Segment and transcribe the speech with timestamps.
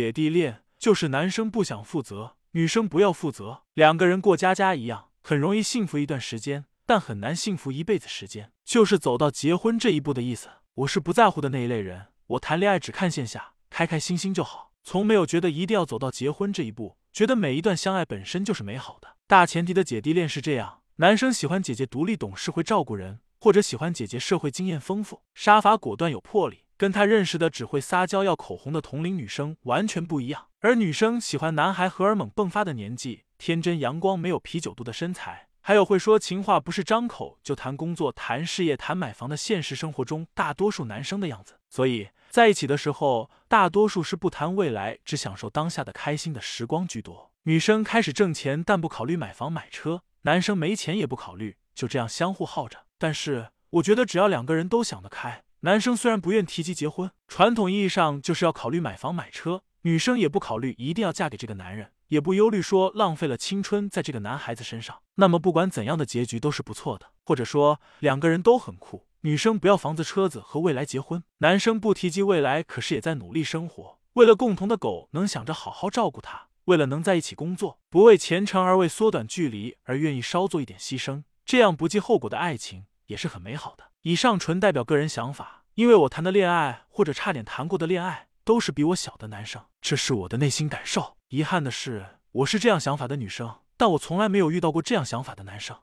[0.00, 10.48] 姐弟恋就是男生不想负责，女生不要负责，两个人过家家一样，很容易幸福一段时间，但很难幸福一辈子时间，就是走到结婚这一步的意思。
[10.72, 19.16] 我是不在乎的那一类人，我谈恋爱只看线下，开开心心就好，从没有觉得一定要走到结婚这一步，觉得每一段相爱本身就是美好的。
[19.26, 30.46] 大前提的姐弟恋是这样：男生喜欢姐姐独立懂事会照顾人，或者喜欢姐姐社会经验丰富、杀伐果断有魄力，跟他认识的只会撒娇要口红的同龄女生完全不一样。
[30.60, 35.48] 而女生喜欢男孩荷尔蒙迸发的年纪，天真阳光没有啤酒肚的身材。
[35.60, 41.58] 还有会说情话，不是张口就谈工作、谈事业、谈买房的现实生活中大多数男生的样子。
[41.68, 47.30] 所以在一起的时候，大多数是不谈未来，只享受当下的开心的时光居多。
[47.42, 52.86] 女生开始挣钱，但不考虑买房买车；男生没钱也不考虑，就这样相互耗着。
[52.96, 61.92] 但是我觉得，只要两个人都想得开，男生虽然不愿提及结婚，传统意义上就是要考虑买房买车，女生也不考虑一定要嫁给这个男人。
[62.08, 67.10] 也不忧虑说浪费了青春在这个男孩子身上，那么不管怎样的结局都是不错的。
[67.24, 83.84] 或者说两个人都很酷，女生不要房子车子和未来结婚，男生不提及未来，可是也在努力生活，为了共同的狗能想着好好照顾它，为了能在一起工作，不为前程而为缩短距离而愿意稍做一点牺牲，这样不计后果的爱情也是很美好的。
[84.02, 91.16] 以上纯代表个人想法，因为我谈的恋爱或者差点谈过的恋爱都是比我小的男生，这是我的内心感受。
[91.28, 95.74] 遗憾的是，我是这样想法的女生，但我从来没有遇到过这样想法的男生。